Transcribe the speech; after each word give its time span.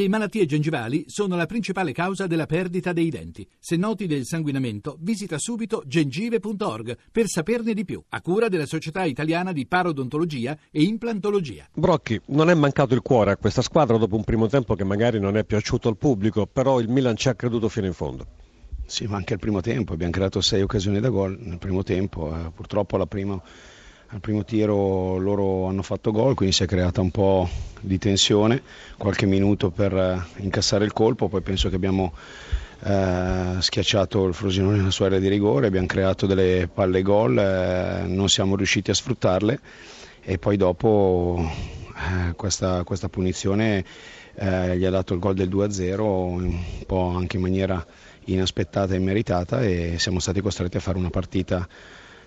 Le 0.00 0.08
malattie 0.08 0.46
gengivali 0.46 1.04
sono 1.08 1.36
la 1.36 1.44
principale 1.44 1.92
causa 1.92 2.26
della 2.26 2.46
perdita 2.46 2.94
dei 2.94 3.10
denti. 3.10 3.46
Se 3.58 3.76
noti 3.76 4.06
del 4.06 4.24
sanguinamento, 4.24 4.96
visita 4.98 5.36
subito 5.36 5.82
gengive.org 5.84 6.96
per 7.12 7.26
saperne 7.26 7.74
di 7.74 7.84
più, 7.84 8.02
a 8.08 8.22
cura 8.22 8.48
della 8.48 8.64
Società 8.64 9.04
Italiana 9.04 9.52
di 9.52 9.66
Parodontologia 9.66 10.56
e 10.70 10.84
Implantologia. 10.84 11.68
Brocchi, 11.74 12.18
non 12.28 12.48
è 12.48 12.54
mancato 12.54 12.94
il 12.94 13.02
cuore 13.02 13.32
a 13.32 13.36
questa 13.36 13.60
squadra 13.60 13.98
dopo 13.98 14.16
un 14.16 14.24
primo 14.24 14.46
tempo 14.46 14.74
che 14.74 14.84
magari 14.84 15.20
non 15.20 15.36
è 15.36 15.44
piaciuto 15.44 15.88
al 15.90 15.98
pubblico, 15.98 16.46
però 16.46 16.80
il 16.80 16.88
Milan 16.88 17.16
ci 17.16 17.28
ha 17.28 17.34
creduto 17.34 17.68
fino 17.68 17.84
in 17.84 17.92
fondo. 17.92 18.26
Sì, 18.86 19.06
ma 19.06 19.18
anche 19.18 19.34
il 19.34 19.38
primo 19.38 19.60
tempo, 19.60 19.92
abbiamo 19.92 20.12
creato 20.12 20.40
sei 20.40 20.62
occasioni 20.62 20.98
da 20.98 21.10
gol 21.10 21.36
nel 21.38 21.58
primo 21.58 21.82
tempo, 21.82 22.34
eh, 22.34 22.50
purtroppo 22.52 22.96
alla 22.96 23.04
prima 23.04 23.38
al 24.12 24.20
primo 24.20 24.44
tiro 24.44 25.18
loro 25.18 25.66
hanno 25.66 25.82
fatto 25.82 26.10
gol, 26.10 26.34
quindi 26.34 26.54
si 26.54 26.64
è 26.64 26.66
creata 26.66 27.00
un 27.00 27.10
po' 27.10 27.48
di 27.80 27.96
tensione, 27.98 28.60
qualche 28.96 29.24
minuto 29.26 29.70
per 29.70 29.96
eh, 29.96 30.42
incassare 30.42 30.84
il 30.84 30.92
colpo, 30.92 31.28
poi 31.28 31.42
penso 31.42 31.68
che 31.68 31.76
abbiamo 31.76 32.12
eh, 32.82 33.56
schiacciato 33.60 34.26
il 34.26 34.34
Frosinone 34.34 34.78
nella 34.78 34.90
sua 34.90 35.06
area 35.06 35.20
di 35.20 35.28
rigore, 35.28 35.68
abbiamo 35.68 35.86
creato 35.86 36.26
delle 36.26 36.68
palle 36.72 37.02
gol, 37.02 37.38
eh, 37.38 38.02
non 38.06 38.28
siamo 38.28 38.56
riusciti 38.56 38.90
a 38.90 38.94
sfruttarle 38.94 39.60
e 40.22 40.38
poi 40.38 40.56
dopo 40.56 41.48
eh, 41.94 42.34
questa, 42.34 42.82
questa, 42.82 43.08
punizione 43.08 43.84
eh, 44.34 44.76
gli 44.76 44.84
ha 44.84 44.90
dato 44.90 45.14
il 45.14 45.20
gol 45.20 45.34
del 45.34 45.48
2-0 45.48 46.00
un 46.00 46.58
po' 46.84 47.14
anche 47.16 47.36
in 47.36 47.42
maniera 47.42 47.84
inaspettata 48.24 48.92
e 48.92 48.96
immeritata 48.96 49.62
e 49.62 49.94
siamo 49.98 50.18
stati 50.18 50.40
costretti 50.40 50.78
a 50.78 50.80
fare 50.80 50.98
una 50.98 51.10
partita 51.10 51.66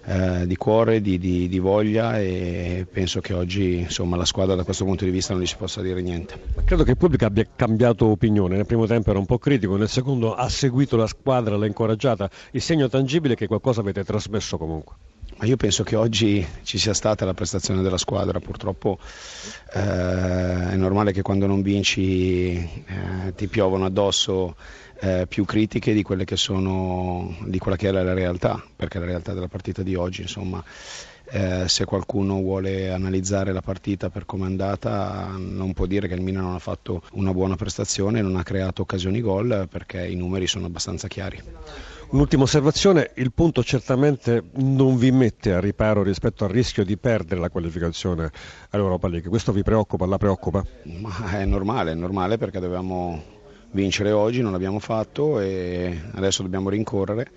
eh, 0.05 0.45
di 0.45 0.55
cuore, 0.55 1.01
di, 1.01 1.17
di, 1.17 1.47
di, 1.47 1.59
voglia 1.59 2.19
e 2.19 2.85
penso 2.91 3.21
che 3.21 3.33
oggi 3.33 3.79
insomma, 3.79 4.17
la 4.17 4.25
squadra 4.25 4.55
da 4.55 4.63
questo 4.63 4.83
punto 4.83 5.05
di 5.05 5.11
vista 5.11 5.33
non 5.33 5.41
gli 5.41 5.45
si 5.47 5.55
possa 5.55 5.81
dire 5.81 6.01
niente. 6.01 6.39
Credo 6.65 6.83
che 6.83 6.91
il 6.91 6.97
pubblico 6.97 7.25
abbia 7.25 7.47
cambiato 7.55 8.07
opinione, 8.07 8.55
nel 8.55 8.65
primo 8.65 8.85
tempo 8.85 9.09
era 9.09 9.19
un 9.19 9.25
po' 9.25 9.37
critico, 9.37 9.77
nel 9.77 9.89
secondo 9.89 10.33
ha 10.35 10.49
seguito 10.49 10.97
la 10.97 11.07
squadra, 11.07 11.55
l'ha 11.55 11.67
incoraggiata, 11.67 12.29
il 12.51 12.61
segno 12.61 12.89
tangibile 12.89 13.33
è 13.33 13.37
che 13.37 13.47
qualcosa 13.47 13.81
avete 13.81 14.03
trasmesso 14.03 14.57
comunque. 14.57 14.95
Ma 15.43 15.49
io 15.49 15.57
penso 15.57 15.83
che 15.83 15.97
oggi 15.97 16.47
ci 16.61 16.77
sia 16.77 16.93
stata 16.93 17.25
la 17.25 17.33
prestazione 17.33 17.81
della 17.81 17.97
squadra, 17.97 18.39
purtroppo 18.39 18.97
eh, 19.73 20.69
è 20.71 20.75
normale 20.77 21.11
che 21.11 21.21
quando 21.21 21.47
non 21.47 21.61
vinci 21.61 22.53
eh, 22.53 23.33
ti 23.35 23.47
piovono 23.47 23.83
addosso 23.83 24.55
eh, 25.01 25.25
più 25.27 25.43
critiche 25.43 25.91
di, 25.91 26.05
sono, 26.35 27.35
di 27.43 27.57
quella 27.57 27.75
che 27.75 27.87
era 27.87 28.01
la 28.03 28.13
realtà, 28.13 28.63
perché 28.73 28.99
la 28.99 29.05
realtà 29.05 29.33
della 29.33 29.49
partita 29.49 29.83
di 29.83 29.95
oggi, 29.95 30.21
insomma, 30.21 30.63
eh, 31.33 31.67
se 31.67 31.85
qualcuno 31.85 32.41
vuole 32.41 32.91
analizzare 32.91 33.53
la 33.53 33.61
partita 33.61 34.11
per 34.11 34.25
come 34.25 34.43
è 34.43 34.45
andata, 34.45 35.33
non 35.35 35.73
può 35.73 35.87
dire 35.87 36.07
che 36.07 36.13
il 36.13 36.21
Milan 36.21 36.43
non 36.43 36.53
ha 36.53 36.59
fatto 36.59 37.01
una 37.13 37.33
buona 37.33 37.55
prestazione, 37.55 38.21
non 38.21 38.35
ha 38.35 38.43
creato 38.43 38.83
occasioni 38.83 39.19
gol 39.19 39.67
perché 39.67 40.05
i 40.05 40.15
numeri 40.15 40.45
sono 40.45 40.67
abbastanza 40.67 41.07
chiari. 41.07 41.41
Un'ultima 42.09 42.43
osservazione, 42.43 43.13
il 43.15 43.31
punto 43.33 43.63
certamente 43.63 44.43
non 44.57 44.95
vi 44.95 45.09
mette 45.09 45.53
a 45.53 45.59
riparo 45.59 46.03
rispetto 46.03 46.43
al 46.43 46.51
rischio 46.51 46.85
di 46.85 46.97
perdere 46.97 47.41
la 47.41 47.49
qualificazione 47.49 48.29
all'Europa 48.69 49.07
League, 49.07 49.27
questo 49.27 49.51
vi 49.51 49.63
preoccupa, 49.63 50.05
la 50.05 50.19
preoccupa? 50.19 50.63
Ma 50.83 51.39
è 51.39 51.45
normale, 51.45 51.93
è 51.93 51.95
normale 51.95 52.37
perché 52.37 52.59
dovevamo 52.59 53.23
vincere 53.71 54.11
oggi, 54.11 54.41
non 54.41 54.51
l'abbiamo 54.51 54.77
fatto 54.77 55.39
e 55.39 55.99
adesso 56.11 56.43
dobbiamo 56.43 56.69
rincorrere, 56.69 57.31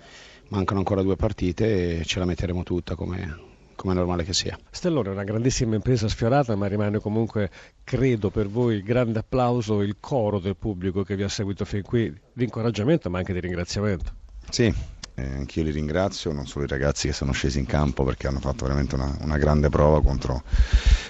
mancano 0.49 0.77
ancora 0.77 1.01
due 1.01 1.15
partite 1.15 2.01
e 2.01 2.05
ce 2.05 2.19
la 2.19 2.25
metteremo 2.25 2.61
tutta 2.61 2.93
come, 2.93 3.55
come 3.77 3.93
è 3.93 3.95
normale 3.95 4.25
che 4.25 4.33
sia. 4.33 4.57
Stellone 4.69 5.09
è 5.09 5.11
una 5.11 5.23
grandissima 5.23 5.75
impresa 5.75 6.09
sfiorata, 6.09 6.55
ma 6.55 6.67
rimane 6.67 6.99
comunque, 6.99 7.49
credo 7.83 8.29
per 8.29 8.49
voi, 8.49 8.75
il 8.75 8.83
grande 8.83 9.19
applauso, 9.19 9.81
il 9.81 9.97
coro 10.01 10.39
del 10.39 10.57
pubblico 10.57 11.03
che 11.03 11.15
vi 11.15 11.23
ha 11.23 11.29
seguito 11.29 11.63
fin 11.63 11.83
qui, 11.83 12.13
di 12.33 12.43
incoraggiamento 12.43 13.09
ma 13.09 13.19
anche 13.19 13.31
di 13.31 13.39
ringraziamento. 13.39 14.11
Sì, 14.49 14.73
eh, 15.19 15.25
anch'io 15.25 15.63
li 15.63 15.71
ringrazio, 15.71 16.31
non 16.31 16.45
solo 16.45 16.65
i 16.65 16.67
ragazzi 16.67 17.07
che 17.07 17.13
sono 17.13 17.31
scesi 17.31 17.57
in 17.57 17.65
campo 17.65 18.03
perché 18.03 18.27
hanno 18.27 18.39
fatto 18.39 18.65
veramente 18.65 18.93
una, 18.93 19.17
una 19.21 19.37
grande 19.37 19.67
prova 19.67 19.99
contro, 19.99 20.43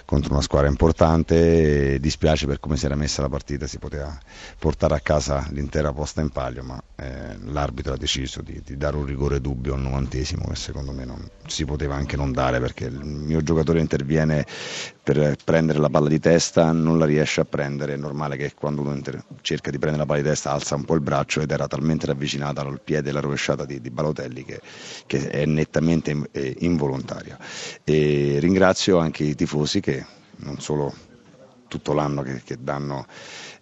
contro, 0.06 0.32
una 0.32 0.42
squadra 0.42 0.70
importante. 0.70 1.96
E 1.96 2.00
dispiace 2.00 2.48
per 2.48 2.62
come 2.62 2.78
si 2.78 2.86
era 2.86 2.96
messa 2.96 3.22
la 3.22 3.28
partita, 3.28 3.68
si 3.68 3.80
poteva 3.80 4.18
portare 4.58 4.96
a 4.96 5.02
casa 5.02 5.46
l'intera 5.50 5.92
posta 5.92 6.22
in 6.22 6.30
palio, 6.30 6.64
ma 6.64 6.82
eh, 6.96 7.38
l'arbitro 7.48 7.94
ha 7.94 7.98
deciso 7.98 8.42
di, 8.42 8.62
di, 8.64 8.78
dare 8.78 8.96
un 8.96 9.06
rigore 9.06 9.42
dubbio 9.42 9.74
al 9.74 9.82
novantesimo 9.82 10.46
che 10.48 10.56
secondo 10.56 10.94
me 10.94 11.04
non, 11.04 11.30
si 11.46 11.66
poteva 11.66 11.96
anche 11.96 12.16
non 12.16 12.32
dare 12.32 12.62
perché 12.62 12.86
il 12.86 13.04
mio 13.04 13.42
giocatore 13.42 13.82
interviene 13.82 14.46
per 15.04 15.36
prendere 15.44 15.80
la 15.80 15.90
palla 15.90 16.10
di 16.10 16.20
testa, 16.20 16.72
non 16.72 16.98
la 16.98 17.06
riesce 17.06 17.42
a 17.42 17.46
prendere, 17.46 17.94
è 17.94 17.98
normale 17.98 18.36
che 18.38 18.54
quando 18.54 18.82
uno 18.82 18.94
inter- 18.94 19.24
cerca 19.42 19.70
di 19.70 19.80
prendere 19.80 20.04
la 20.04 20.10
palla 20.10 20.22
di 20.22 20.30
testa 20.30 20.52
alza 20.52 20.76
un 20.76 20.86
po' 20.86 20.96
il 20.96 21.02
braccio 21.02 21.42
ed 21.42 21.52
era 21.52 21.68
talmente 21.68 22.06
ravvicinata 22.06 22.62
al 22.62 22.82
piede 22.82 23.04
della 23.04 23.22
rovesciata 23.22 23.66
di, 23.66 23.80
di 23.80 23.90
Balotelli 23.98 24.46
che, 24.46 24.62
che, 25.08 25.30
è 25.30 25.46
nettamente 25.46 26.16
involontaria. 26.60 27.38
E 27.84 28.38
ringrazio 28.40 29.00
anche 29.00 29.24
i 29.24 29.34
tifosi 29.34 29.80
che 29.80 30.06
non 30.38 30.60
solo 30.60 30.94
tutto 31.68 31.94
l'anno 31.94 32.22
che, 32.22 32.42
che 32.44 32.58
danno 32.60 33.06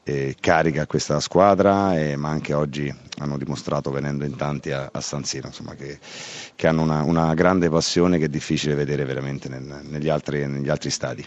eh, 0.03 0.35
carica 0.40 0.84
a 0.84 0.88
questa 0.88 1.19
squadra, 1.19 1.97
eh, 1.97 2.16
ma 2.16 2.29
anche 2.29 2.53
oggi 2.53 2.94
hanno 3.19 3.38
dimostrato 3.38 3.90
venendo 3.91 4.25
in 4.25 4.35
tanti 4.35 4.72
a, 4.72 4.90
a 4.91 5.01
San 5.01 5.23
Siro, 5.23 5.47
insomma, 5.47 5.73
che, 5.73 5.97
che, 6.56 6.67
hanno 6.67 6.84
una, 6.84 7.02
una, 7.02 7.34
grande 7.34 7.69
passione 7.69 8.17
che 8.19 8.25
è 8.25 8.29
difficile 8.29 8.75
vedere 8.75 9.06
veramente 9.06 9.50
nel, 9.50 9.81
negli, 9.84 10.09
altri, 10.09 10.46
negli 10.47 10.69
altri 10.69 10.91
stadi. 10.91 11.25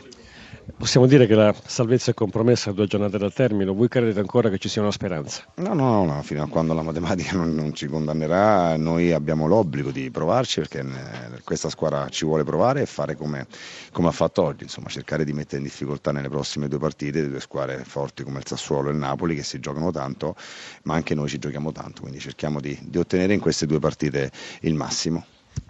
Possiamo 0.77 1.07
dire 1.07 1.27
che 1.27 1.35
la 1.35 1.55
salvezza 1.65 2.11
è 2.11 2.15
compromessa 2.15 2.71
a 2.71 2.73
due 2.73 2.87
giornate 2.87 3.17
dal 3.17 3.33
termine, 3.33 3.71
voi 3.71 3.89
credete 3.89 4.21
ancora 4.21 4.49
che 4.49 4.59
ci 4.59 4.69
sia 4.69 4.83
una 4.83 4.91
speranza? 4.91 5.45
No, 5.57 5.73
no, 5.73 6.05
no, 6.05 6.23
fino 6.23 6.43
a 6.43 6.49
quando 6.49 6.75
la 6.75 6.83
matematica 6.83 7.35
non, 7.37 7.55
non 7.55 7.73
ci 7.75 7.87
condannerà 7.87 8.77
noi 8.77 9.13
abbiamo 9.13 9.47
l'obbligo 9.47 9.91
di 9.91 10.11
provarci 10.11 10.61
perché 10.61 10.81
eh, 10.81 11.43
questa 11.43 11.71
squadra 11.71 12.09
ci 12.11 12.25
vuole 12.25 12.45
provare 12.45 12.83
e 12.83 12.87
fare 12.87 13.17
come, 13.17 13.47
come, 13.93 14.09
ha 14.09 14.13
fatto 14.13 14.43
oggi, 14.43 14.65
insomma 14.65 14.89
cercare 14.89 15.25
di 15.25 15.33
mettere 15.33 15.59
in 15.59 15.65
difficoltà 15.65 16.13
nelle 16.13 16.29
prossime 16.29 16.69
due 16.69 16.79
partite 16.79 17.29
due 17.29 17.41
squadre 17.41 17.83
forti 17.85 18.23
come 18.23 18.39
il 18.39 18.47
Sassuolo 18.47 18.91
e 18.91 18.93
il 18.93 18.99
Napoli 18.99 19.35
che 19.35 19.43
si 19.43 19.59
giocano 19.61 19.91
tanto, 19.91 20.37
ma 20.83 20.95
anche 20.95 21.15
noi 21.15 21.29
ci 21.29 21.39
giochiamo 21.39 21.73
tanto, 21.73 22.03
quindi 22.03 22.21
cerchiamo 22.21 22.61
di, 22.61 22.79
di 22.83 22.99
ottenere 22.99 23.33
in 23.33 23.41
queste 23.41 23.67
due 23.67 23.79
partite 23.79 24.31
il 24.61 24.75
massimo. 24.75 25.25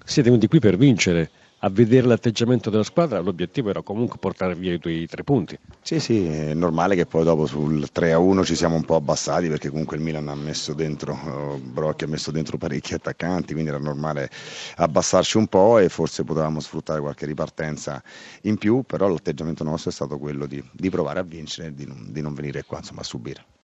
Siete 0.05 0.29
venuti 0.29 0.49
qui 0.49 0.59
per 0.59 0.77
vincere, 0.77 1.31
a 1.61 1.71
vedere 1.71 2.07
l'atteggiamento 2.07 2.71
della 2.71 2.85
squadra, 2.85 3.21
l'obiettivo 3.21 3.71
era 3.71 3.83
comunque 3.83 4.19
portare 4.19 4.55
via 4.55 4.73
i 4.73 4.79
tuoi 4.79 5.07
tre 5.07 5.25
punti. 5.25 5.59
Sì, 5.81 5.99
sì, 6.01 6.25
è 6.27 6.55
normale 6.55 6.95
che 6.95 7.07
poi 7.07 7.25
dopo 7.25 7.47
sul 7.47 7.89
3-1 7.93 8.45
ci 8.45 8.55
siamo 8.55 8.77
un 8.77 8.85
po' 8.85 8.95
abbassati 8.95 9.49
perché 9.49 9.71
comunque 9.71 9.97
il 9.97 10.03
Milan 10.03 10.29
ha 10.29 10.35
messo 10.35 10.75
dentro, 10.75 11.19
eh, 11.57 11.59
Brocchi 11.61 12.05
ha 12.05 12.09
messo 12.09 12.31
dentro 12.31 12.59
parecchi 12.59 12.95
attaccanti, 12.95 13.53
quindi 13.55 13.71
era 13.71 13.79
normale 13.79 14.31
abbassarci 14.77 15.37
un 15.37 15.47
po' 15.49 15.79
e 15.79 15.89
forse 15.89 16.25
potevamo 16.25 16.61
sfruttare 16.61 17.01
qualche 17.01 17.27
ripartenza 17.27 18.03
in 18.43 18.57
più, 18.59 18.83
però 18.85 19.09
l'atteggiamento 19.09 19.65
nostro 19.65 19.91
è 19.91 19.93
stato 19.93 20.19
quello 20.19 20.47
di, 20.47 20.63
di 20.71 20.91
provare 20.91 21.21
a 21.21 21.25
vincere 21.25 21.69
e 21.69 21.75
di 21.75 21.87
di 22.11 22.21
non 22.21 22.35
venire 22.35 22.65
qua 22.65 22.79
insomma, 22.79 23.01
a 23.01 23.05
subire. 23.05 23.57